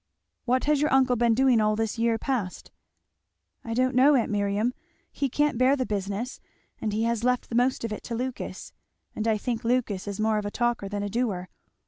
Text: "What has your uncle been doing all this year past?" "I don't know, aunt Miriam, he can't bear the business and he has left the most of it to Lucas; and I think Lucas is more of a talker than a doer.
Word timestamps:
"What 0.45 0.63
has 0.63 0.81
your 0.81 0.91
uncle 0.91 1.15
been 1.15 1.35
doing 1.35 1.61
all 1.61 1.75
this 1.75 1.99
year 1.99 2.17
past?" 2.17 2.71
"I 3.63 3.75
don't 3.75 3.93
know, 3.93 4.15
aunt 4.15 4.31
Miriam, 4.31 4.73
he 5.11 5.29
can't 5.29 5.59
bear 5.59 5.75
the 5.75 5.85
business 5.85 6.39
and 6.79 6.91
he 6.91 7.03
has 7.03 7.23
left 7.23 7.49
the 7.49 7.55
most 7.55 7.83
of 7.83 7.93
it 7.93 8.01
to 8.05 8.15
Lucas; 8.15 8.73
and 9.15 9.27
I 9.27 9.37
think 9.37 9.63
Lucas 9.63 10.07
is 10.07 10.19
more 10.19 10.39
of 10.39 10.45
a 10.47 10.49
talker 10.49 10.89
than 10.89 11.03
a 11.03 11.09
doer. 11.09 11.49